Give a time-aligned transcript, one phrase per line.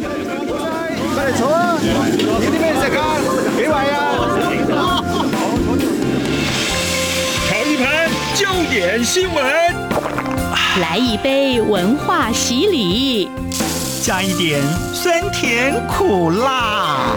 [0.00, 1.76] 快来坐啊！
[1.80, 3.00] 你啲咩食啊？
[3.56, 3.98] 几位啊？
[7.48, 9.44] 尝一盘焦点新闻，
[10.80, 13.30] 来一杯文化洗礼，
[14.02, 14.62] 加一点
[14.94, 17.14] 酸甜苦辣，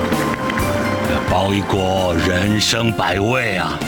[1.29, 3.79] 包一锅人生百味啊！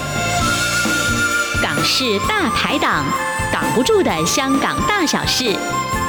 [1.61, 3.04] 港式大排档，
[3.51, 5.55] 挡不住的香港大小事。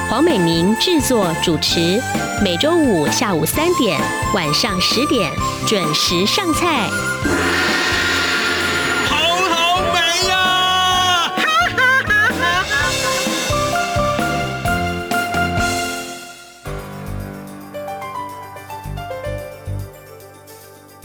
[0.08, 2.00] 黄美明制作主持，
[2.42, 4.00] 每周五下午三点、
[4.34, 5.30] 晚上十点
[5.66, 6.88] 准时上菜。
[9.04, 9.16] 好
[9.50, 11.30] 好美呀！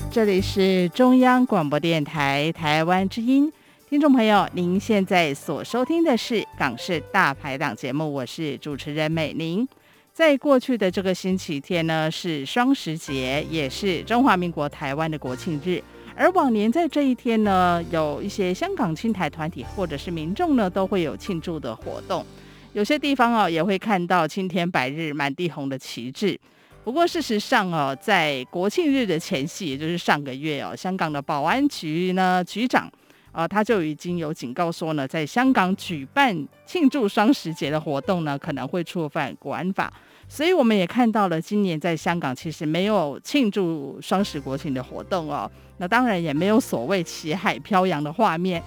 [0.09, 3.52] 这里是中央广播电台台湾之音。
[3.94, 9.68] 听众朋友，您现在所收听的是《港式大排档》节目，我是主持人美玲。
[10.12, 15.80] 在过去的这个星期天呢，是双十节，也是中华民国台湾的国庆日。
[16.16, 22.26] 而往年在这一天呢，有一些香港亲台团体或者是民众呢，都会有庆祝的活动。
[22.73, 26.36] 有些地方哦，也会看到青天白日满地红的旗帜。
[26.84, 32.92] 不过事实上哦，在国庆日的前夕，也就是上个月哦，香港的保安局呢局长。
[33.34, 39.92] 啊，他就已经有警告说呢，在香港举办庆祝双十节的活动呢，可能会触犯国安法。
[40.30, 45.52] 所以我们也看到了，今年在香港其实没有庆祝双十国庆的活动哦。
[45.78, 48.64] 那当然也没有所谓旗海飘扬的画面。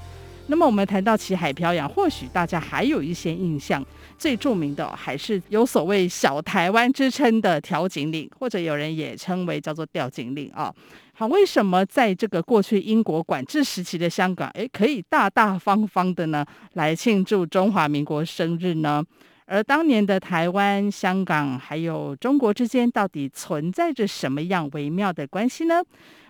[0.49, 3.85] 那么我们谈到旗海飘扬，或许大家还有一些印象，
[4.19, 10.73] 最著名的还是有所谓“小台湾”之称的调景岭，或者有人也称为叫做吊景岭啊。
[11.13, 16.45] 好，为什么在这个过去英国管制时期的香港，诶，可以大大方方的呢
[16.75, 19.03] 来庆祝中华民国生日呢？
[19.47, 25.83] 而当年的台湾、香港还有中国之间，到底存在着什么样微妙的关系呢？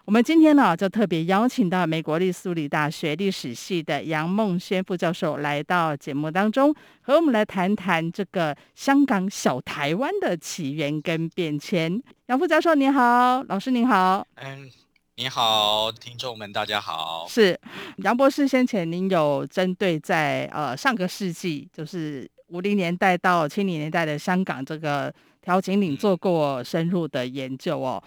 [0.06, 12.00] 我们今天呢，就特别邀请到美国立苏里大学历史系的杨孟轩副教授来到节目当中，和我们来谈谈这个香港小台湾的起源跟变迁。
[12.26, 14.24] 杨副教授您好，老师您好。
[14.36, 14.70] 嗯，
[15.16, 17.26] 你好，听众们大家好。
[17.28, 17.58] 是
[17.96, 28.00] 杨博士，先前您有针对在呃上个世纪，就是五零年代到七零年代的香港这个调景岭做过深入的研究哦。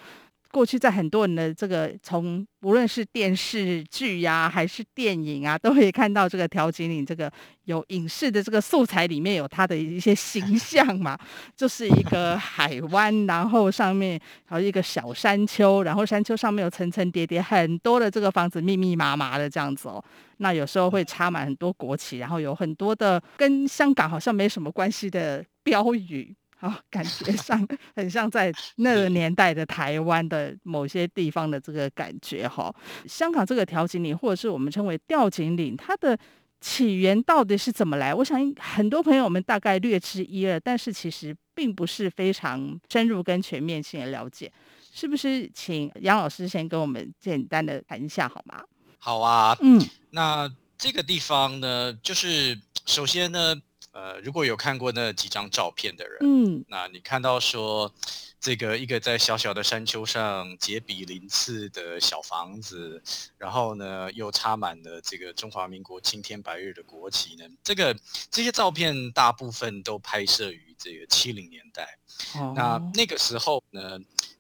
[0.52, 7.32] 过去在很多人的这个从无论是电视剧呀、啊、还是电影啊，都可以看到这个调景岭这个
[7.66, 11.18] 有影视的这个素材里面有它的一些形 象嘛，
[11.56, 20.04] 就是一个海湾，然后上面还有一个小山丘，然后山丘上面有层层叠叠很多的这个房子，密密麻麻的这样子哦。
[20.38, 26.36] 那有时候会插满很多国旗，然后有很多的跟香港好像没什么关系的标语。
[26.62, 27.66] 好，感觉 上
[27.96, 32.70] 很像在那个年代的台湾的某些地方的这个感觉哈。
[33.08, 36.20] 香港这个调景岭，或者是我们称为吊景岭，它的
[36.60, 38.14] 起源到底是怎么来？
[38.14, 44.52] 我想很多朋友们大概略知一二，但是其实并不是非常深入跟全面性的了解。
[44.92, 45.50] 是不是？
[45.54, 48.62] 请杨老师先跟我们简单的谈一下好吗？
[48.98, 53.56] 好啊，嗯，那这个地方呢，就是首先呢。
[53.92, 57.94] 呃，如果有看过那几张照片的人，嗯，那你看到说，
[58.40, 63.02] 这个一个在小小的山丘上结比鳞次的小房子，
[63.38, 67.96] 然后呢又插满了这个中华民国青天白日的国旗呢，这个
[68.30, 71.98] 这些照片大部分都拍摄于这个七零年代，
[72.36, 74.00] 哦，那那个时候呢。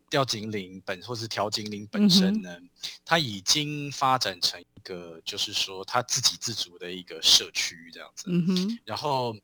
[0.09, 2.69] 吊景岭本或是调景岭本身呢，嗯，
[3.05, 8.31] 它已经发展成一个，就是说它自给自足的一个社区这样子。
[8.83, 9.35] 然后，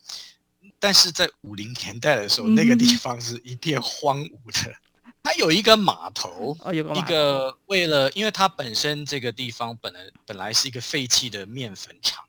[0.79, 4.73] 但是在五零年代的时候，嗯，那个地方是一片荒芜的。
[5.21, 6.93] 它有一个码头，哦，有个。
[6.95, 12.25] 一个为了，因为它本身这个地方本来本来是一个废弃的面粉厂。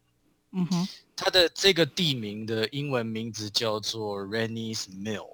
[0.52, 0.88] 嗯哼。
[1.14, 5.28] 它的这个地名的英文名字叫做 Rennie's Mill，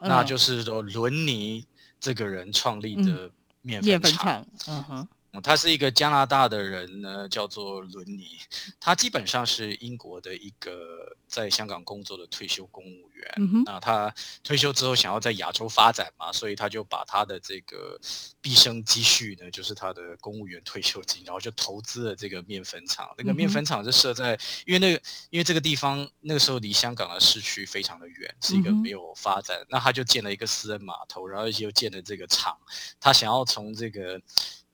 [0.00, 1.66] 嗯，那就是说伦尼。
[2.00, 3.30] 这个人创立的
[3.62, 5.08] 面粉厂，嗯，面粉厂，嗯哼。
[5.42, 8.38] 他是一个加拿大的人呢，叫做伦尼。
[8.80, 13.34] 他基本上是英国的一个在香港工作的退休公务员。
[13.36, 18.00] 嗯、那他退休之后想要在亚洲发展嘛，所以他就把他的这个
[18.40, 23.08] 毕生积蓄呢，就是他的公务员退休金，然后就投资了这个面粉厂。
[23.18, 29.58] 那个面粉厂是设在，因为那个因为这个地方那个时候离香港的市区非常的远，是一个没有发展。
[29.68, 32.56] 那他就建了一个私人码头，然后又建了这个厂。
[32.98, 34.20] 他想要从这个。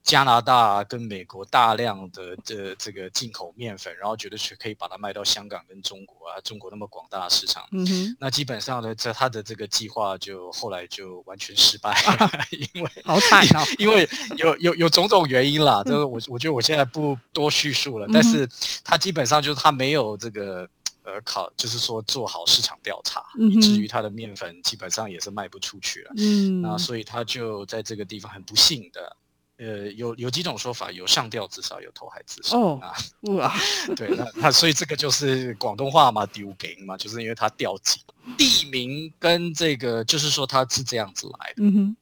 [0.05, 11.97] 加拿大跟美国大量的这这个进口面粉，然后觉得是可以把它卖到香港跟中国啊，中国那么广大的市场，嗯哼，那基本上呢，这他的这个计划就后来就完全失败
[12.75, 14.07] 因为好惨哦，因为
[14.37, 18.47] 有有有种种原因啦，就是我我觉得我现在不多叙述了，嗯、但是
[18.85, 20.69] 他基本上就是他没有这个。
[21.07, 26.11] 呃，考就是说做好市场调查，嗯、以至于他的面粉基本上也是卖不出去了。
[26.17, 29.15] 嗯，那所以他就在这个地方很不幸的，
[29.65, 32.57] 呃，有有几种说法，有上吊自杀，有投海自杀。
[32.57, 32.93] 哦，啊、
[33.33, 33.55] 哇，
[33.97, 38.03] 对，那那所以这个就是广东话嘛，丢给嘛，就是因为他吊颈，
[38.37, 41.63] 地名跟这个就是说他是这样子来的。
[41.63, 41.97] 嗯哼。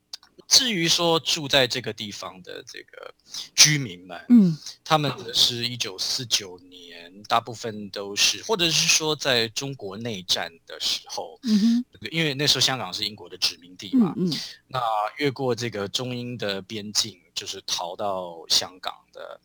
[0.49, 3.15] 至于说住在这个地方的这个
[3.55, 14.81] 居民们，嗯，他们是一九四九年，大部分都是，或者是说在中国内战的时候，嗯哼，因为那时候香港是英国的殖民地嘛，嗯，嗯，那
[15.17, 19.41] 越过这个中英的边境，就是逃到香港的，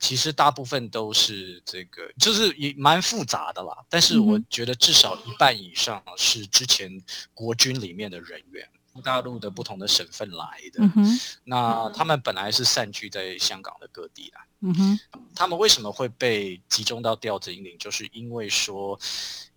[0.00, 3.72] 其实大部分都是这个，就是也蛮复杂的啦。
[3.88, 7.00] 但是我觉得至少一半以上是之前
[7.32, 8.68] 国军里面的人员。
[9.02, 15.00] 大陆的不同的省份来的，嗯、那他们本来是散居在香港的各地的，嗯、哼。
[15.34, 17.76] 他们为什么会被集中到调子英灵？
[17.78, 18.98] 就是因为说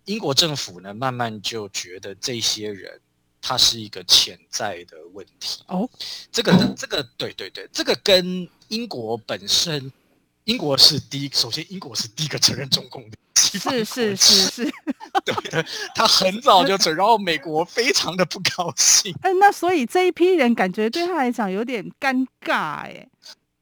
[0.04, 3.00] 英国政府呢，慢慢就觉得这些人
[3.40, 5.62] 他是一个潜在的问题。
[5.66, 5.88] 哦，
[6.30, 9.92] 这个这个对对对，这个跟英国本身，
[10.44, 13.16] 英国是第一，首先英国是第一个承认中共的。
[13.34, 14.64] 是是是是，
[15.24, 19.14] 对的，他很早就走，然后美国非常的不高兴。
[19.22, 23.06] 嗯， 那所以这一批人感觉对他来讲有点尴尬，哎，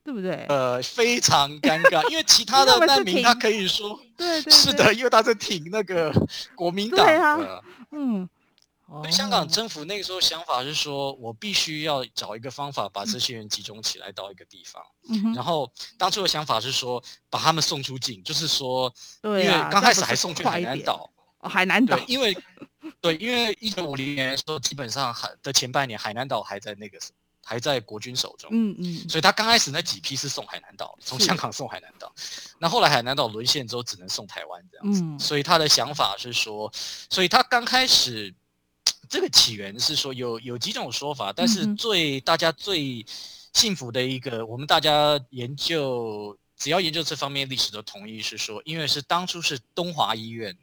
[0.04, 0.46] 对不对？
[0.48, 6.12] 呃，非常尴尬， 因为其他的难民他可以说，对对，是的，因为他是挺那个
[6.54, 7.06] 国民党
[7.40, 8.28] 的，嗯。
[9.10, 14.82] 香港政府那个时候想法是说，我必须要找一个方法把这些人集中起来到一个地方。
[15.08, 18.92] 嗯、然后当初的想法是说，把他们送出境，就是说，
[19.22, 21.08] 对啊、因为刚开始还送去海南岛。
[21.38, 22.36] 哦、海南岛，因为
[23.00, 26.98] 对，因为一九五零年的时候，基本上海的前半年，海南岛还在那个
[27.44, 28.50] 还在国军手中。
[28.52, 29.08] 嗯嗯。
[29.08, 32.12] 所以他刚开始那几批是送海南岛，从香港送海南岛。
[32.58, 35.00] 那后来海南岛沦陷之后，只能送台湾这样子。
[35.02, 36.70] 嗯、所以他的想法是说，
[37.08, 38.34] 所以他刚开始。
[39.10, 43.04] 这个起源是说有有几种说法，但是最大家最
[43.52, 50.56] 幸福的一个，我们大家研究只要研究这方面历史都同意是说，因为是当初是东华医院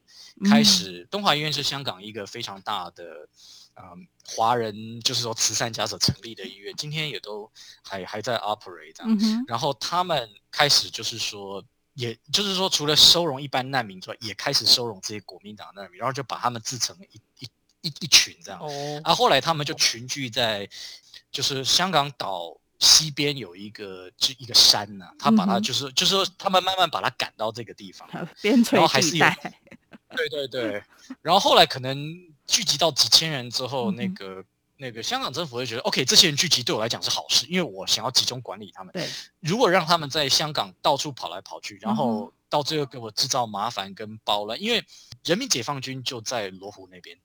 [0.50, 3.28] 开始，东华医院是香港一个非常大的
[3.76, 7.52] 嗯华人就是说慈善家所成立的医院，今天也都
[7.84, 11.62] 还还在 operate 这样，然后他们开始就是说，
[11.96, 17.50] 也就是说除了收容一般难民之外，也开始收容这些国民党难民，然后就把他们制成一一。
[17.88, 20.70] 一一群这样，哦、啊，后来他们就群聚在，
[21.32, 28.08] 就是香港岛西边有一个就一个山呐、啊，他把他就是、嗯、就是说他们慢慢把他赶到这个地方，
[28.42, 29.36] 边陲地带，
[30.16, 30.84] 对对对，
[31.22, 31.98] 然后后来可能
[32.46, 34.44] 聚集到几千人之后，嗯、那个
[34.78, 38.94] 那个香港政府会觉得，OK，这些人聚集对我来讲是好事，因为我想要集中管理他们。
[38.94, 44.86] 对，如果让他们在香港到处跑来跑去，然后到最后给我制造麻烦跟包乱，因为
[45.24, 47.18] 人民解放军就在罗湖那边。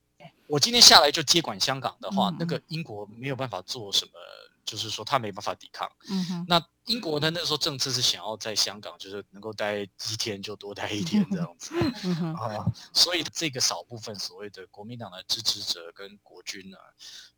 [0.53, 4.13] 我今天下来就接管香港的话，嗯、那个英国没有办法做什么，
[4.67, 5.91] 就是说他没办法抵抗。
[6.11, 6.63] 嗯哼，那。
[6.87, 11.75] 英国呢那时候政策是想要在香港，就是能够待一天就多待一天这样子。
[12.37, 16.77] 啊，所以这个少部分所谓的国民党的支持者跟国军呢，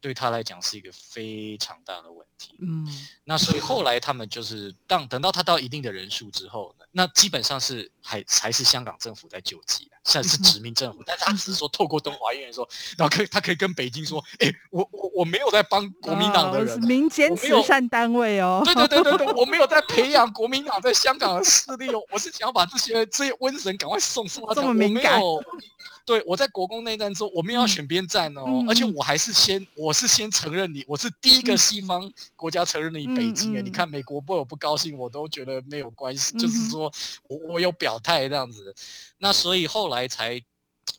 [0.01, 2.57] 对他来讲是一个非常大的问题。
[2.61, 2.87] 嗯，
[3.25, 19.34] 那所以后来他们就是当等到他到一定的人数之后呢，那基本上是还还是香港政府在救济啊，现在是殖民政府，但是他只是说透过东华医院说，然后可以他可以跟北京说， 哎，我我我没有在帮国民党的人，民间慈善单位哦，对对对对对。
[19.39, 24.55] 我没有在培养国民党在香港的势力哦，我是想要把这些这些瘟神赶快送送到。
[24.55, 25.21] 这么敏感？
[26.07, 33.63] 对，我在国共内战之后，我们要选边站哦，嗯、而且我还是先，我是先承认你，我是第一个西方国家承认你北京诶。
[33.63, 36.93] 嗯嗯、你看美国不有不高兴，我都觉得没有关系，嗯、就是说
[37.27, 38.75] 我我有表态这样子。
[39.17, 40.39] 那所以后来才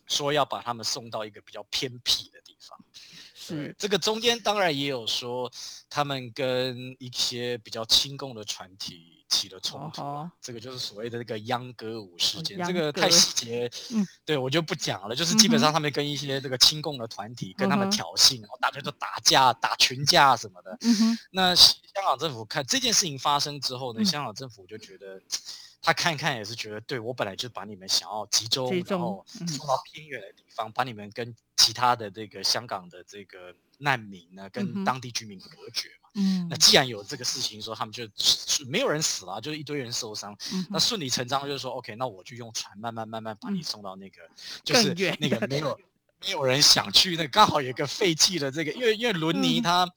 [0.08, 2.40] 说要把他们送到一个比较偏僻的。
[3.46, 5.50] 是这个中间当然也有说，
[5.88, 15.14] 他们跟一些比较亲共的团体起了冲突，哦、这个就是所谓的那个秧歌舞事件，这个太细节，嗯、对我就不讲了。
[15.14, 20.78] 就是基本上他们跟一些这个亲共的团体跟他们挑衅，然后大家都打架、打群架什么的。
[21.30, 25.20] 那香港政府看这件事情发生之后呢，嗯、香港政府就觉得。
[25.86, 36.10] 他看一看也是觉得，对，我本来就把你们想要集中，集中然后送到偏远的地方，嗯、把你们跟其他的这个香港的这个难民呢跟当地居民隔绝嘛。
[36.14, 38.02] 嗯，那既然有这个事情说，他们就
[38.66, 40.36] 没有人死了，就是一堆人受伤。
[40.52, 44.30] 嗯、那顺理成章就是说，OK，那我就用船慢慢慢慢把你送到那个，嗯、
[44.64, 45.78] 就是那个没有
[46.20, 49.88] 没有人想去那刚好有一个废弃的这个，因为因为伦尼他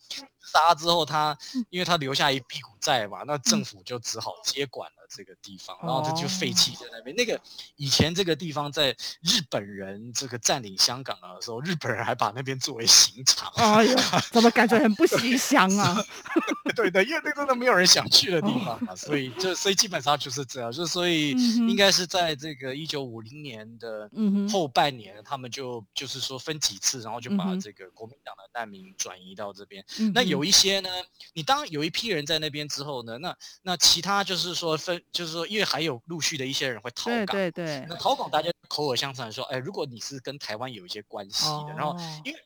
[0.51, 1.38] 杀之后他，
[1.70, 4.96] 因为他留下一屁股债嘛，那政府就只好接管了。
[5.12, 7.15] 这个地方，然后他就废弃在那边。
[7.15, 7.41] 哦、那个
[7.77, 13.51] 以前这个地方在日本人这个占领香港的时候，日本人还把那边作为刑场。
[13.56, 15.98] 哎呀，怎么感觉很不吉祥啊？
[16.75, 24.08] 对的，因为那个真的没有人想去的地方嘛，哦、所以就所以基本上就是这样，就所以应该是在这个一九五零年的
[24.51, 29.84] 后半年，嗯、他们就就是说分几次，然后就把这个国民党的难民转移到这边。
[30.00, 30.89] 嗯、那有一些呢，
[31.34, 35.01] 你当有一批人在那边之后呢，那那其他就是说分。
[35.12, 37.86] 就是说，因为还有陆续的一些人会逃港，对对对。
[37.89, 42.39] 那逃港，大家口耳相传说，哎，如果你是跟台湾有一些关系的，哦、然后因为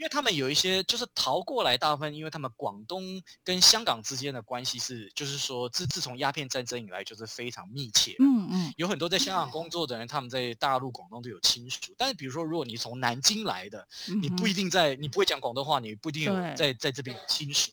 [0.00, 8.16] 因为他们有一些就是逃过来，大部分因为他们广东跟香港之间的关系是，就是说自自从鸦片战争以来就是非常密切。
[8.18, 8.72] 嗯嗯。
[8.78, 11.94] 有很多在香港工作的人，他们在大陆、广东都有亲属。
[11.98, 13.86] 但是比如说，如果你从南京来的，
[14.22, 17.70] 你不一定在，你不会讲广东话，你不一定有在在这边有亲属。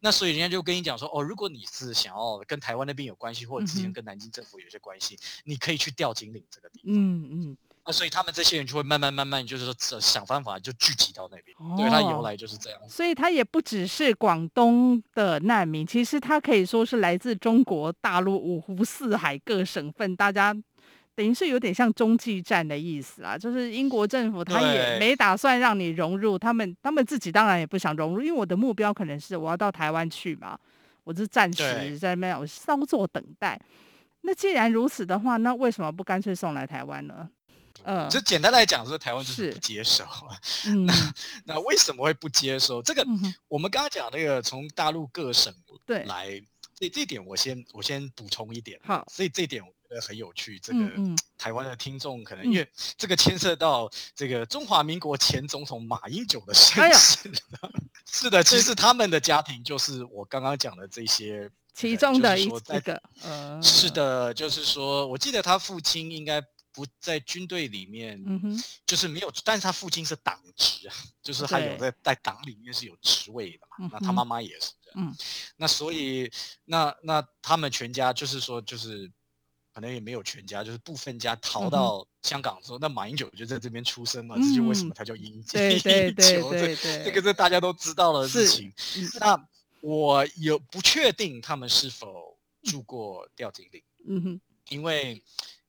[0.00, 6.92] 那所以人家就跟你讲说，哦，如果你是想要跟台湾那边有关系，或者之前跟南京政府有些关系，嗯、你可以去吊井岭这个地方。
[6.94, 7.56] 嗯嗯。
[7.84, 11.56] 那所以他们这些人就会慢慢慢慢，就是说想办法就聚集到那边。
[11.58, 12.80] 哦、对，他由来就是这样。
[12.88, 20.54] 所以他也不只是广东的难民，其实他可以说是来自中国大陆五湖四海各省份，大家。
[21.14, 30.58] 等于是有点像中继站的意思啊，就是英国政府他也没打算让你融入，他们他们自己当然也不想融入，因为我的目标可能是我要到台湾去嘛，
[31.04, 33.60] 我是暂时在那边我稍作等待。
[34.22, 37.28] 那既然如此的话，那为什么不干脆送来台湾呢？
[37.84, 40.04] 嗯，就简单来讲，说台湾就是不接受。
[40.66, 40.94] 嗯、那
[41.44, 42.82] 那为什么会不接受？
[42.82, 45.54] 这个、嗯、我们刚刚讲那个从大陆各省
[45.86, 46.26] 对来，
[46.78, 48.80] 对这这点我先我先补充一点。
[48.84, 49.82] 好，所以这点我觉得。
[50.00, 50.78] 很有趣，这个
[51.36, 57.30] 台湾的听众可能因为这个牵涉到这个中华民国前总统马英九的身世。
[58.10, 63.02] 是的，其实他们的家庭就是我刚刚讲的这些其中的一个。
[63.62, 68.22] 是的，就是说，我记得他父亲应该不在军队里面，
[68.86, 73.88] 就是没有，但是他父亲是党职啊，就是还有在在党里面是有职位的嘛。
[73.92, 75.16] 那他妈妈也是这样，
[75.56, 76.30] 那所以
[76.64, 79.10] 那那他们全家就是说就是。
[79.74, 85.52] 可能也没有全家，就是部分家逃到香港之后，嗯、那马英九就在这边出生嘛，嗯、这就为什么他叫英九。
[85.52, 88.70] 对对对对对，这个是大家都知道的事情。
[89.18, 89.48] 那
[89.80, 95.22] 我有不确定他们是否住过吊井岭，嗯哼，因为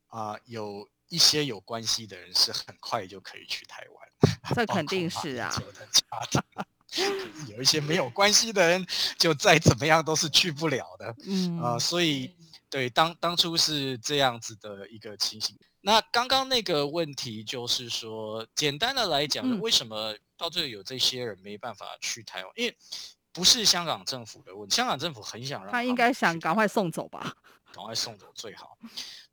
[0.08, 5.54] 啊、呃，有一些有关系的人是很快就可以去台湾，这 肯定是啊。
[7.48, 8.86] 有一些没有关系的人，
[9.20, 12.36] 就再怎么样都是去不了的，嗯啊、呃，所以。
[12.70, 15.56] 对，当当初是这样子的一个情形。
[15.82, 22.52] 那刚刚那个问题就是说，简单的来讲，嗯、为什么到最后有这些人没办法去台湾？
[22.56, 22.76] 因为
[23.32, 27.36] 不是香港政府的问题，香港政府很想让他，他应该想赶快送走吧，
[27.72, 28.76] 赶快送走最好。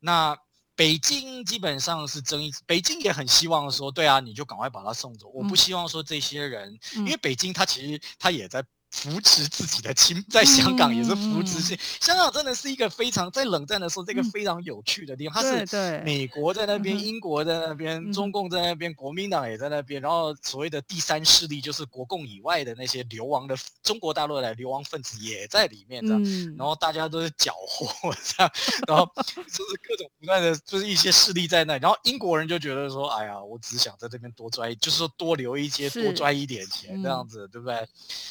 [0.01, 0.37] 那
[0.81, 5.27] 北京基本上是争议，北京也很希望说，对啊，你就赶快把他送走。
[5.27, 8.65] 嗯、我不希望说这些人，因为北京他其实他也在。
[8.91, 11.75] 扶持自己的亲， 在香港也是扶持性。
[11.75, 15.41] 嗯、香港真的是一个非常在冷战的时候，这个非常有趣的地方。
[15.41, 20.01] 嗯、它是美国在那边，英国在那边，嗯、中共在那边，国民党也在那边。
[20.01, 26.21] 然后所谓的第三势力，就是国共以外的那些流亡的中国大陆的流亡分子也在里面，这样。
[26.23, 28.51] 嗯、然后大家都是搅和 这样，
[28.87, 31.77] 然后就是各种不断的，就是一些势力在那。
[31.77, 37.87] 然后英国人就觉得说，哎呀，我只想在这边多赚，就是说多留一些，多赚一点钱，这样子，嗯、对不对？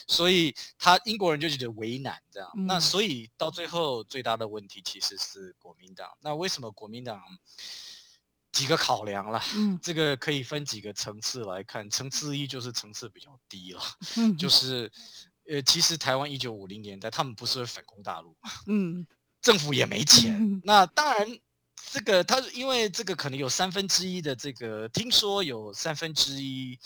[0.07, 0.50] 所以。
[0.79, 6.09] 他英国人就觉得为难，这样，嗯、那所以到最后最大的问题其实是国民党。
[6.21, 7.21] 那为什么国民党
[8.53, 9.41] 几个考量了？
[9.55, 11.89] 嗯，这个可以分几个层次来看。
[11.89, 13.81] 层次一就是层次比较低了，
[14.17, 14.91] 嗯、 就是
[15.49, 19.07] 呃，其实台湾一九五零年代他们不是会反攻大陆， 嗯，
[19.41, 20.35] 政府也没钱。
[20.35, 21.39] 嗯、那当然，
[21.93, 26.79] 这个他因为这个可能有三分之一的这个，听说有三分之一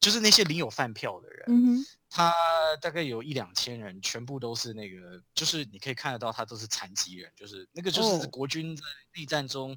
[0.00, 1.44] 就是那些领有饭票的人。
[1.48, 2.34] 嗯他
[2.80, 8.82] 大概有一两千人，全部都是那个，就是你可以看得到，他都是残疾人，就是那个就是国军在
[9.14, 9.76] 内战中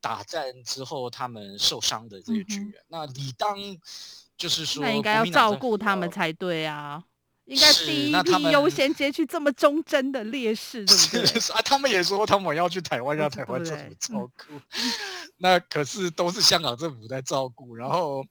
[0.00, 2.82] 打战之后他们受伤的这些军人。
[2.88, 3.06] 那。
[3.20, 3.58] 理当
[4.36, 7.04] 就是说，那应该要照顾他们才对啊，
[7.50, 11.40] 应该第一批优先接去这么忠贞的烈士，对不对？
[11.52, 14.60] 啊，他们也说他们要去台湾，让台湾政府照顾。
[15.36, 17.74] 那可是都是香港政府在照顾。
[17.74, 18.24] 然后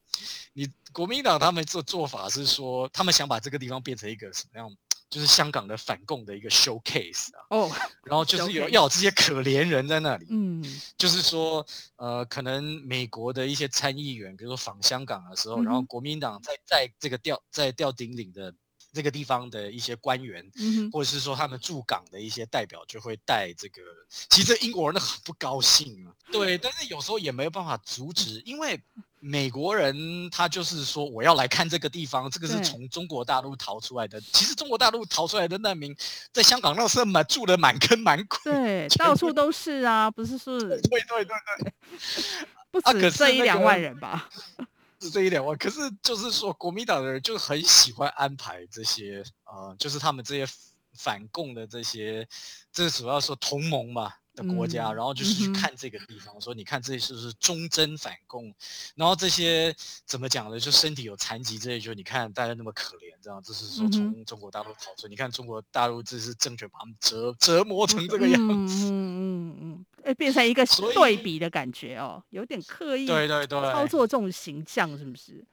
[0.54, 4.74] 你国民党他们这做法是说，他们想把这个地方变成一个什么样？
[5.10, 7.44] 就是香港的反共的一个 showcase 啊。
[7.50, 7.70] 哦。
[8.04, 10.28] 然后就是有要有这些可怜人在那里。
[10.30, 10.64] 嗯。
[10.96, 18.54] 就是说，呃，可能美国的一些参议员，比如说访香港的时候，嗯、然后国民党在在这个吊在吊顶岭的。
[18.92, 23.80] 这个地方的一些官员，嗯、或者是说他们驻港的一些代表，就会带这个。
[24.28, 28.80] 其实英国人很不高兴啊，对，但是有时候也没有办法阻止，因为
[29.20, 34.20] 美国人他就是说我要来看这个地方，这个是从中国大陆逃出来的。
[34.32, 35.94] 其实中国大陆逃出来的难民，
[36.32, 41.72] 在香港那时候满住的满坑满谷，对，到处都是啊，不是说，对对对对，
[42.70, 44.28] 不止这一两万人吧。
[44.32, 44.66] 是
[45.00, 50.46] 是这一点，我可是就是说，国民党的人就很喜欢安排这些，呃，就是他们这些
[50.92, 52.28] 反共的这些，
[52.70, 58.52] 这主要说同盟嘛的国家，嗯、然后就是去看这个地方，嗯、说你看这些是不是忠贞反共，
[58.94, 59.74] 然后这些
[60.06, 60.58] 怎么讲呢？
[60.58, 75.44] 就身体有残疾这些，就你看大家那么可怜，这样，就是说从中国大陆逃出，嗯、你看中国大陆这是政权把他们折折磨成这个样子，嗯嗯嗯，哎，变成一个 对比的感觉哦，有点刻意，对对对，操作这种形象是不是？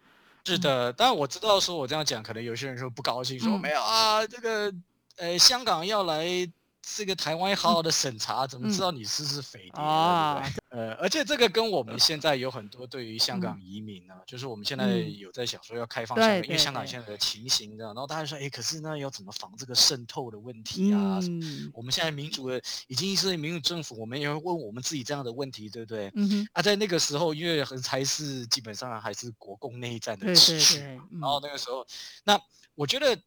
[0.45, 4.73] 是的，当然我知道说我这样讲，可能有些人说不高兴，说、嗯、没有啊，这个
[5.17, 6.49] 呃香港要来。
[6.95, 10.41] 这个台湾好好的审查，怎么知道你是不是匪谍啊？
[10.69, 21.19] 呃，而且这个跟我们现在有很多对于香港移民呢、啊，嗯、就是我们现在有在想说要开放香港，嗯、因为香港现在的情形这样，然后大家说，哎，可是呢，要怎么防这个渗透的问题啊？
[21.21, 26.11] 嗯、我们现在民主的已经是民主政府，我们也会问我们自己这样的问题，对不对？
[26.15, 31.85] 嗯、哼啊，在那个时候，因为还是基本上还是国共内战的持续，然后那个时候，
[32.23, 32.39] 那
[32.75, 33.17] 我觉得。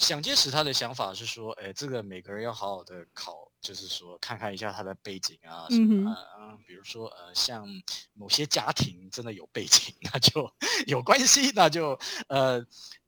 [0.00, 7.66] 蒋介石他的想法是说，哎，这个每个人要好好的考，就是说看看一下他的背景啊什么啊，嗯、比如说呃，像
[8.14, 10.50] 某些家庭真的有背景， 那就
[10.86, 12.58] 有关系，那就呃，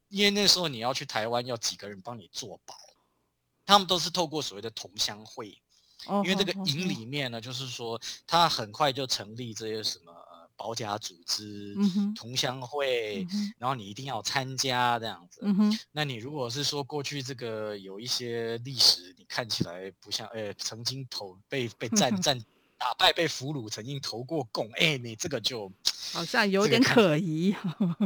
[0.08, 2.74] 因为那时候你要去台湾，要几个人帮你做保，
[3.64, 5.48] 他们都是透过所谓的同乡会，
[6.06, 10.12] 因为这个营里面呢，就是说他很快就成立这些什么。
[10.62, 15.40] 保甲组织、嗯、同乡会，嗯、然后你一定要参加这样子。
[15.42, 22.40] 嗯、那你如果是说过去这个有一些历史，你看起来不像，呃，曾经投被被战战。
[22.82, 25.70] 打败被俘虏，曾经投过共，哎，你这个就
[26.12, 27.54] 好像有点可疑。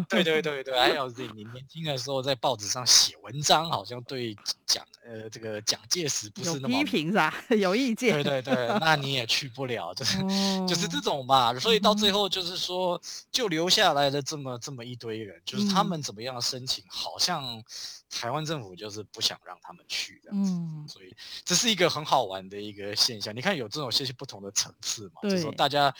[0.06, 4.36] 对对对对，还有 你年轻的时候在报纸上写文章，好像对
[4.66, 7.34] 蒋呃这个蒋介石不是那么批评是吧？
[7.58, 8.22] 有意见。
[8.22, 11.58] 对对对，那你也去不了，就是、哦、就是这种吧。
[11.58, 13.00] 所以到最后就是说，
[13.32, 17.64] 就留下来的这么这么一堆人，就是他们怎么样申请，嗯、好像。
[18.10, 23.34] 台湾政府就是不想让他们去这样子，嗯，所以这是一个很好玩的一个现象。
[23.34, 25.94] 你看有这种些许不同的层次嘛，就是说大家。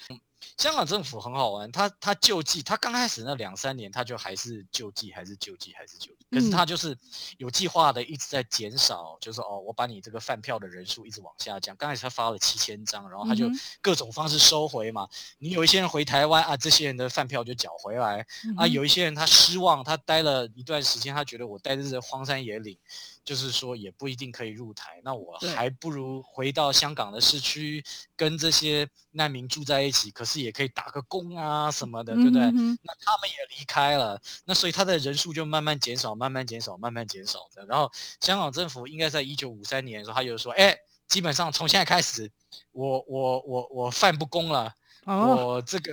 [0.57, 6.97] 香港政府很好玩，他他救济，他刚开始那两三年他就还是救济，还是救济，还是救济，可是他就是
[7.39, 11.77] 有计划的一直在减少，就是哦，我把你这个饭票的人数一直往下降。
[11.77, 13.47] 刚开始他发了七千张，然后他就
[13.81, 15.09] 各种方式收回嘛。
[15.39, 18.67] 你有一些人回台湾啊，这些人的饭票就缴回来啊。
[18.67, 22.79] 有一些人他失望，他待了一段时间，他觉得我待在这荒山野岭。
[23.27, 27.85] 就是说也不一定可以入台，那我还不如回到香港的市区，
[28.17, 32.41] 跟这些难民住在一起，可是也可以打个工啊什么的，对不对？
[32.41, 37.67] 那他们也离开了，那所以他的人数就慢慢减少，慢慢减少，慢慢减少的。
[37.67, 42.31] 然后香港政府应该在一九五三年的时候，他就说，哎，基本上从现在开始，
[42.71, 44.73] 我我我我犯不公了，
[45.05, 45.93] 哦、我这个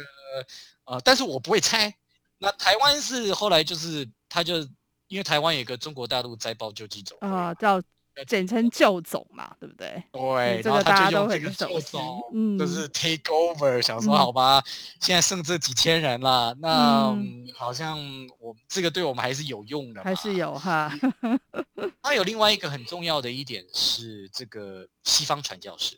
[0.85, 1.91] 呃，但是我不会拆。
[2.37, 4.67] 那台湾是后来就是他就。
[5.13, 7.79] 因为台湾有一个中国大陆灾报救济总啊、呃，叫
[8.25, 10.03] 简称救总嘛，对不对？
[10.11, 11.95] 对，这个大家都很熟悉。
[12.33, 14.63] 嗯，就是 take over，想说好吧，嗯、
[15.01, 17.99] 现在剩这几千人了，那、嗯、好像
[18.39, 20.91] 我这个对我们还是有用的，还是有哈。
[22.01, 25.95] 它有另外一个很重要的一点是这个西方传教士。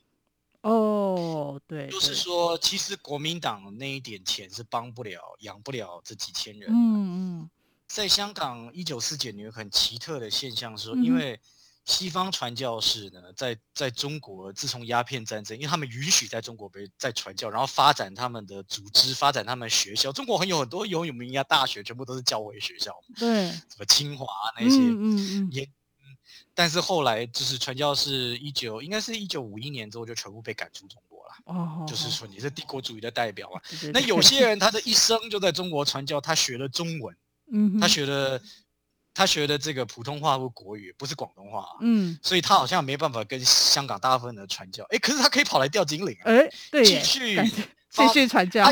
[0.60, 6.70] 哦，对，就是说，其实国民党那一点钱是帮不了、养不了这几千人。
[6.70, 7.50] 嗯嗯。
[7.88, 11.40] 在香港一九四九年有很奇特的现象说，因为
[11.86, 20.12] 西方传教士呢，在在中国自从鸦片战争，因为他们允许在中国被在传教，然后发展他们的组织，发展他们学校。
[20.12, 24.26] 中国很有很多有有名的大学，全部都是教会学校，对，什么清华
[24.60, 25.70] 那些，嗯嗯也，
[26.56, 33.62] 但是后来就是传教士一九应该是一九五一年之后就全部被赶出中国了，哦，就是说你是帝国主义的代表啊。
[33.94, 37.16] 那有些人他的 一生就在中国传教，他学了中文。
[37.52, 38.42] 嗯，他学的，
[39.14, 47.40] 他学的这个普通话或国语，不是广东话，嗯，所以他好像没办法跟香港大部分的传教，哎，可是他可以跑来吊金陵，哎，对，继续
[47.92, 48.70] 继续传教。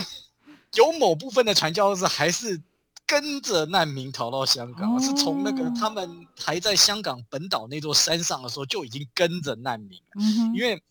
[0.74, 2.60] 有某部分的传教士还是
[3.06, 10.82] 跟着难民逃到香港，哦、是从那个他们还在香港本岛那座山上的时候就已经跟着难民了，嗯、因为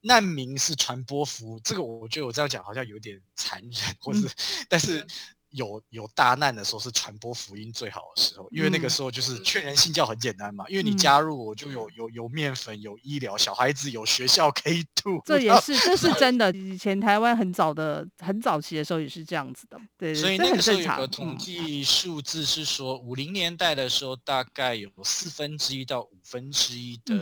[0.00, 4.30] 难民是传播服务，这个我觉得我这样讲好像有点残忍，或是，嗯、
[4.68, 5.06] 但是。
[5.50, 15.20] 有有大难的时候是传播福音最好的时候，因为那个时候就是劝人信教很简单嘛，嗯、因为你加入我就有有有面粉，有医疗，小孩子有学校可以读。
[15.24, 27.14] 这也是这是 真的，以前台湾很早的很早期的时候也是这样子的，对，所以那个时候有个统计数字是说，五零年代的时候大概有四分之一到五分之一的。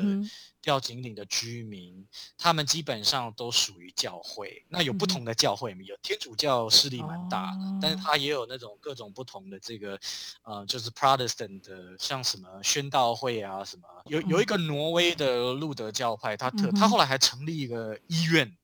[0.64, 4.64] 嗯吊井岭的居民，他们基本上都属于教会。
[4.70, 10.00] 那有不同的教会，有天主教势力蛮大但是他也有那种各种不同的这个，
[10.42, 13.82] 呃，就是 Protestant 的，像什么宣道会啊，什么。
[14.06, 18.56] 有有一个挪威的路德教派，他特、嗯、他后来还成立一个医院，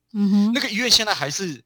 [0.55, 1.63] 那个医院现在还是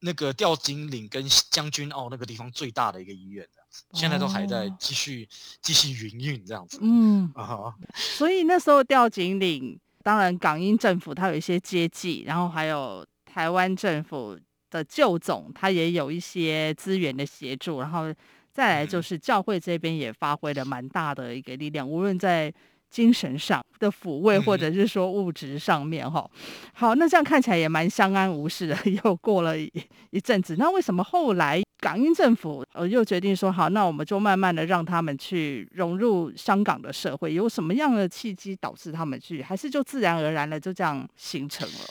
[0.00, 3.48] 那个吊井岭跟将军澳那个地方最大的一个医院。
[3.92, 5.28] 现在都还在继续
[5.62, 14.38] 继续营运这样子，嗯啊，所以那时候吊井岭，当然港英政府它有一些接济，然后还有台湾政府
[14.70, 18.12] 的旧总，它也有一些资源的协助，然后
[18.52, 22.52] 再来就是教会这边也发挥了蛮大的一个力量，无论在。
[22.96, 26.40] 精神上的抚慰，或者是说物质上面，哈、嗯，
[26.72, 28.74] 好，那这样看起来也蛮相安无事的。
[29.04, 29.70] 又过了一
[30.08, 37.34] 一阵子，那为什么后来港英政府呃又决定说好，那我们就慢慢的让他们去融入香港的社会？
[37.34, 41.84] 有什么样的契机导致他们去，还是就自然而然的就这样形成了？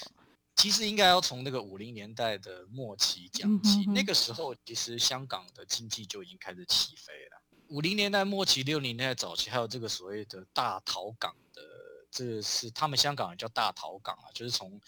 [0.56, 7.45] 其实应该要从那个五零年代的末期讲起，嗯、哼哼那个时候其实香港的经济就已经开始起飞了。
[7.70, 11.62] 五零年代末期、六零年代早期，还有这个所谓的大逃港的，
[12.12, 14.80] 这个是他们香港人叫大逃港啊，就是从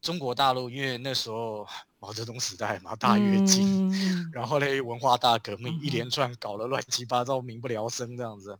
[0.00, 1.66] 中国大陆，因为那时候
[1.98, 8.56] 毛泽东时代嘛，大跃进，嗯、 然后嘞文化大革命一连串搞了乱七八糟，民不聊生这样子。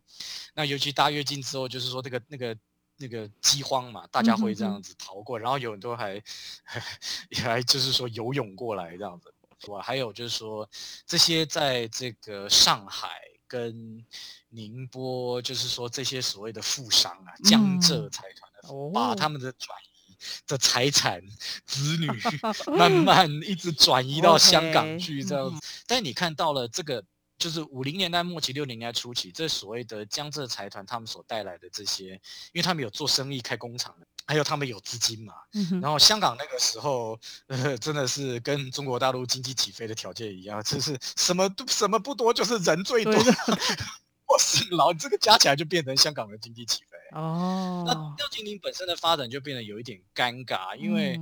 [0.53, 2.57] 那尤其大跃进之后，就是说那个那个
[2.97, 6.21] 那个饥荒嘛，大家会这样子逃过，然后有很多还
[7.29, 9.81] 也还就是说游泳过来这样子，是吧？
[9.81, 10.69] 还有就是说
[11.05, 13.07] 这些在这个上海。
[13.47, 14.05] 跟
[14.49, 21.21] 宁波，就是说这些所谓的富商啊，江浙财团的，嗯、把他们的转移的财产、
[21.65, 22.07] 子女
[22.77, 25.55] 慢慢一直转移到香港去，这样子。
[25.57, 27.03] Okay, 但你看到了这个，
[27.37, 32.13] 就是五零年代末期、六零年代初期，这所谓的江浙财团他们所带来的这些，
[32.51, 34.07] 因为他们有做生意、开工厂的。
[34.27, 43.13] 还有他们有资金嘛，嗯、然后香港那个时候，呃，真的是跟中国大陆经济起飞的条件一样，就是什么都什么不多，就是人最多，
[44.27, 46.97] 我是老，这个加起来就变成香港的经济起飞。
[47.17, 51.17] 哦，那吊井岭本身的发展就变得有一点尴尬，因为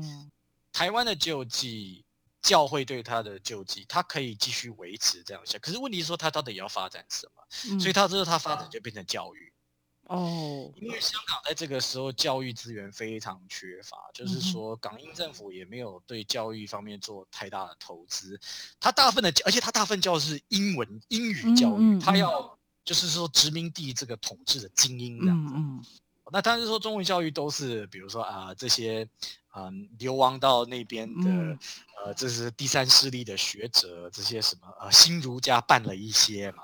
[0.73, 2.03] 台湾的救济，
[2.41, 7.43] 教会对他的救济，他可以继续维持这样下，可是问题是说他到底要发展什么？
[7.69, 9.53] 嗯、所以他之后他发展就变成教育。
[10.07, 18.39] 哦，因为香港在这个时候教育资源非常缺乏，就是说港英政府也没有对教育方面做太大的投资，
[18.79, 25.89] 他大部分的，而且他大部分教的是英文英语教育，他要就是说殖民地这个统治的精英这样子。
[26.31, 29.07] 那但是说中文教育都是，比如说啊这些
[29.55, 31.57] 嗯流亡到那边的
[32.03, 36.63] 呃这是第三势力的学者，这些什么呃新儒家办了一些嘛。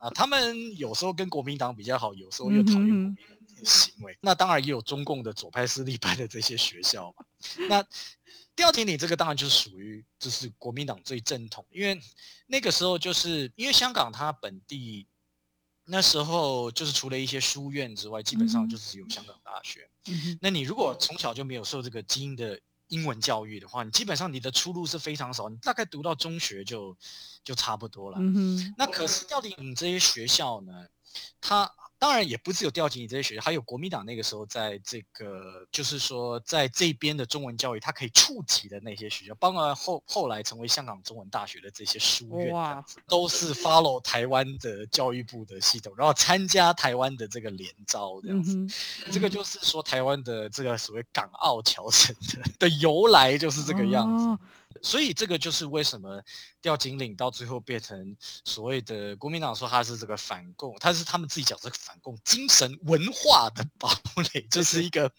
[0.00, 4.12] 啊，他们有时候跟国民党比较好，有时候又讨厌国民党的行为。
[4.14, 7.24] 嗯、那当然也有中共的左派势力办的这些学校嘛。
[7.68, 7.84] 那
[8.56, 12.00] 吊井岭这个当然就是属于就是国民党最正统，因为
[12.46, 15.06] 那个时候就是因为香港它本地
[15.84, 19.88] 那时候就是除了一些书院之外，基本上就只有香港大学。
[20.08, 22.58] 嗯、那你如果从小就没有受这个基因的
[22.90, 26.96] 英文教育的话，你基本上你的出路是非常少，你大概读到中学就
[27.42, 28.18] 就差不多了。
[28.20, 28.74] 嗯哼。
[28.78, 30.86] 那可是到底你这些学校呢，
[31.40, 31.72] 它。
[32.00, 48.56] 当然也不只有吊井岭这些学校，还有国民党那个时候在这个，就是说在这边的中文教育，它可以触及的那些学校，包括后后来成为香港中文大学的这些书院，哇都是 follow 台湾的教育部的系统，然后参加台湾的这个联招这样子。
[49.12, 54.24] 这个就是说台湾的这个所谓港澳侨生的的由来就是这个样子。
[54.24, 54.38] 哦
[54.82, 56.22] 所以这个就是为什么
[56.60, 63.90] 吊井岭到最后变成所谓的国民党说他是这个反共，他是他们自己讲这个反共精神文化的堡
[64.32, 65.10] 垒，这是一个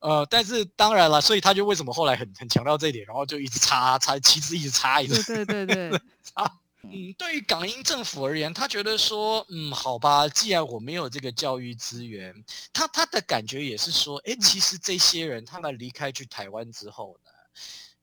[0.00, 6.58] 呃，但是当然了，所以他就为什么后来很很强调这一点，然后就一直插插，其实一直插一直对对对对 插。
[6.84, 12.32] 嗯，对于港英政府而言，他觉得说，嗯，好吧，既然我没有这个教育资源，
[12.72, 17.30] 他他的感觉也是说，哎，其实这些人他们离开去台湾之后呢。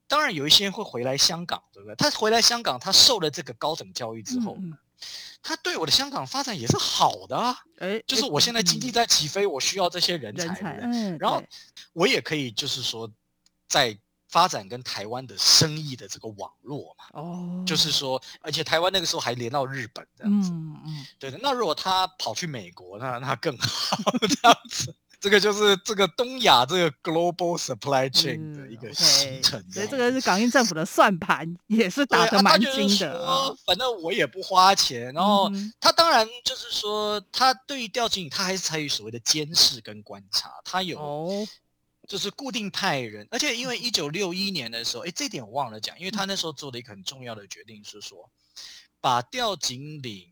[0.08, 1.96] 当然有一些人会回来香港，对不对？
[1.96, 4.58] 他回来香港，他受了这个高等教育之后，
[5.42, 7.58] 他对我的香港发展也是好的啊。
[7.80, 11.44] 诶就是我现在经济在起飞，嗯、我需要这些人才，人才嗯、然后
[11.94, 13.10] 我也可以就是说
[13.68, 13.98] 在。
[14.28, 21.40] 发展跟台湾的生意的这个网络嘛，哦，就是说，而且台湾那个时候还连到日本这样子，嗯嗯，对的。
[21.42, 23.96] 那如果他跑去美国，那那更好
[24.28, 24.94] 这样子。
[25.26, 29.60] 这个就是这个东亚这个 global supply chain 的一个形成。
[29.72, 33.26] 所以这个是港英政府的算盘，也是打得蛮精的。
[33.26, 41.00] 啊、反正我也不花钱，然后他当然就是说，他对于调经理，他还是参与所谓的监视跟观察，他有。
[41.00, 41.48] 哦
[42.08, 48.30] 就是固定派人，而且因为一九六一年的时候，哎，这点我忘了讲，因为他那时候做了一个很重要的决定，是说
[49.02, 50.32] 把调景岭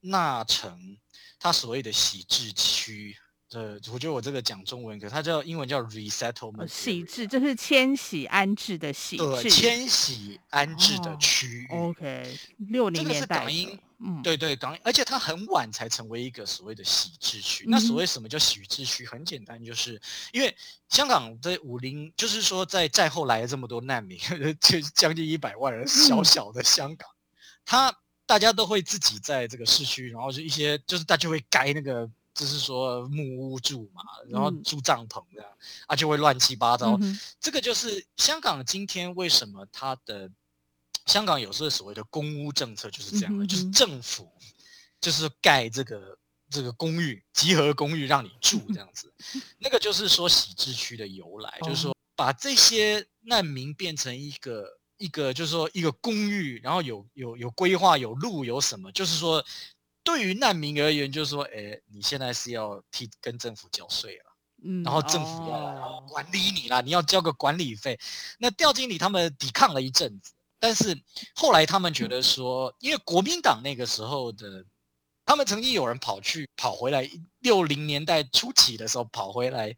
[0.00, 0.98] 纳成
[1.38, 3.16] 他所谓的洗治区。
[3.52, 11.66] 呃，我觉得我这个讲中文，可它叫英文叫 resettlement，徙置就是迁徙安置的徙置，迁徙安置的区域。
[11.70, 17.64] 哦、OK，六零年代，这个是港英，嗯，对对，港英，而且它很晚才成为一个所谓的徙置区。
[17.64, 19.06] 嗯、那所谓什么叫徙置区？
[19.06, 19.98] 很简单，就是
[20.32, 20.54] 因为
[20.90, 24.18] 香港在五零，就是说在战后来了这么多难民，
[24.60, 27.08] 就将近一百万人，小小的香港，
[27.64, 27.94] 它、嗯、
[28.26, 32.10] 大家都会自己在这个市区，然后就一些就是大家会盖那个。
[32.38, 36.96] 就是说木屋住嘛，然后住帐篷这样，嗯、啊就会乱七八糟。
[37.00, 40.30] 嗯、这个就是香港今天为什么它的
[41.04, 44.30] 香港有时候所谓的公屋政策就是这样的，嗯、就是政府
[45.00, 46.16] 就是盖这个
[46.48, 59.44] 这个公寓集合公寓让你住这样子， 嗯、那个就是说徙置区的由来，嗯、就是说把这些难民变成一个一个就是说一个公寓，然后有有有规划有路有什么，就是说。
[60.08, 64.24] 对于难民而言，就是说，哎，你现在是要替跟政府交税了，
[64.64, 68.00] 嗯，然后政府要来管理你了，你要交个管理费。
[68.38, 70.98] 那调经理他们抵抗了一阵子，但是
[71.34, 74.64] 后来他们觉得说，因为国民党那个时候的，
[75.26, 77.06] 他们曾经有人跑去跑回来，
[77.40, 79.76] 六零年代初期的时候跑回来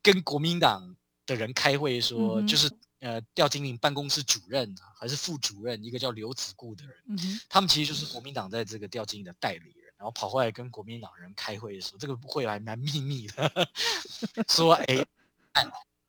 [0.00, 0.94] 跟国民党
[1.26, 2.70] 的人开会说，就是。
[3.00, 13.68] 呃，调经理办公室主任还是副主任，一个叫刘子固的人，嗯、他们其实就是国民党在这个调经理的代理人，然后跑回来跟国民党人开会的时候，这个会还蛮秘密的，
[14.50, 15.06] 说哎，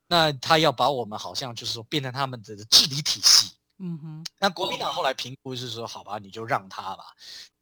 [0.08, 7.04] 那他要把我们好像就是说变成他们的治理体系，嗯哼，那国民党后来评估是说，好吧，你就让他吧，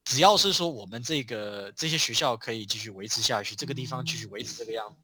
[0.06, 5.02] 只要是说我们这个这些学校可以继续维持下去，这个地方继续维持这个样子。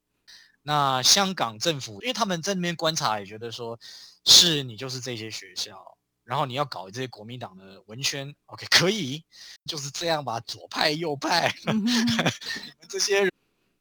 [0.64, 3.78] 嗯那香港政府，因为他们在那边观察，也觉得说，
[4.24, 5.78] 是你就是这些学校，
[6.24, 9.22] 然后你要搞这些国民党的文宣，OK，可以，
[9.66, 11.86] 就是这样吧，左派右派， 你们
[12.88, 13.30] 这些人。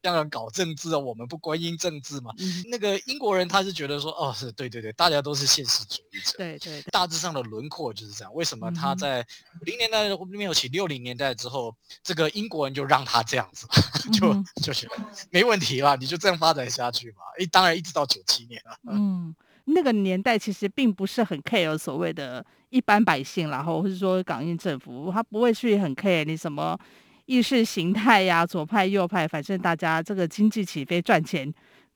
[0.03, 2.33] 香港搞政治啊，我们不关心政治嘛。
[2.37, 6.37] 嗯、那个英国人他是觉得说，哦，是对对对，大家都是现实主义者。
[6.37, 8.33] 对，对对，大致上的轮廓就是这样。
[8.33, 9.25] 为什么他在
[9.61, 13.65] 五零年代没有起，六零年代之后，这个英国人就让他这样子，
[14.11, 14.95] 就、嗯、就觉得
[15.29, 17.19] 没问题了，你就这样发展下去嘛。
[17.39, 18.77] 一，当然一直到九七年了。
[18.91, 26.77] 嗯，那个年代其实并不是很 care 所谓的一般百姓，然后或者说港英政府，他不会去很 care 你什么。
[27.25, 31.51] 意识形态呀，左派右派，反正大家这个经济起飞赚钱，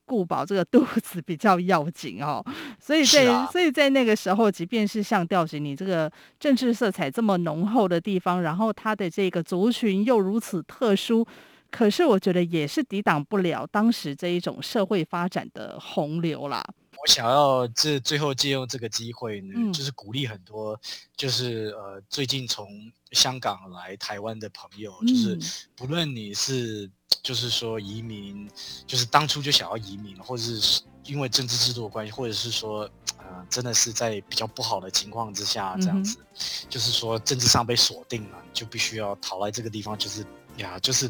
[0.06, 2.44] 顾饱这个肚子比较要紧哦。
[2.80, 6.10] 所以在、啊、所以在那个时候，即便是像调景岭这个
[6.40, 11.28] 政治色彩这么浓厚的地方，然后它的这个族群又如此特殊，
[11.70, 16.64] 可是我觉得也是抵挡不了当时这一种社会发展的洪流啦。
[17.02, 20.80] 我想要这最后借用这个机会呢，嗯、就是鼓励很多，
[21.16, 22.68] 就是呃，最近从
[23.12, 25.40] 香港来台湾的朋友，嗯、就是
[25.76, 26.90] 不论你是
[27.22, 28.50] 就是说移民，
[28.86, 36.38] 就是当初就想要移民，或者是因为政治制度的关系，或者是说呃，真的是在比较不好的情况之下这样子，嗯、
[36.70, 40.26] 就是说政治上被锁定了，就必须要逃来这个地方，就是。
[40.58, 41.10] 呀，就是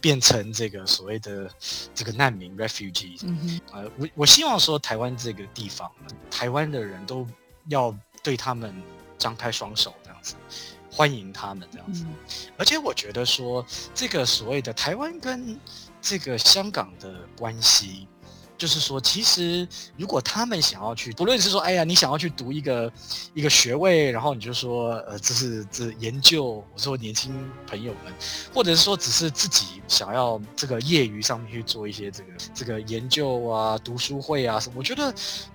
[0.00, 1.50] 变成这个所谓的
[1.94, 3.20] 这个难民 （refugees）。
[3.24, 3.60] 嗯。
[3.72, 5.90] 呃，我我希望说，台湾这个地方，
[6.30, 7.26] 台湾的人都
[7.66, 8.74] 要对他们
[9.18, 10.34] 张开双手，这样子
[10.90, 12.04] 欢迎他们，这样子。
[12.04, 12.50] 嗯。
[12.56, 13.64] 而且我觉得说，
[13.94, 15.58] 这个所谓的台湾跟
[16.00, 18.06] 这个香港的关系。
[18.58, 19.66] 就是说，其实
[19.96, 22.92] 如果他们想要去，不论是说，哎呀，你想要去读一个
[23.32, 27.32] 一个学位，然后你就说，呃，这是这研究，我说年轻
[27.68, 28.12] 朋友们，
[28.52, 35.14] 或者是说，只是自己想要这个业余上面去做一些这个这个研究啊、读书会啊什么，我觉得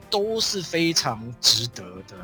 [0.10, 2.16] 都是非常值得的。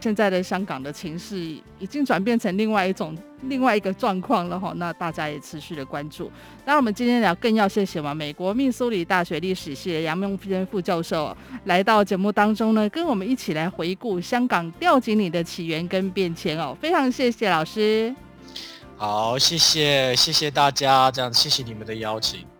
[0.00, 1.36] 现在的香港的情势
[1.78, 4.72] 已经转变成另外一种、另外一个状况了哈。
[4.76, 6.30] 那大家也持续的关注。
[6.64, 16.76] 那我们今天聊，更要谢谢嘛，美国密苏里大学历史系的杨孟轩副教授来到节目当中呢，跟我们一起来回顾香港吊颈岭的起源跟变迁哦。
[16.80, 18.14] 非常谢谢老师。
[18.96, 22.55] 好，谢谢谢谢大家，这样谢谢你们的邀请。